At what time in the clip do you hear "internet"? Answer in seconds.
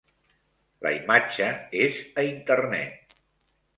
2.31-3.15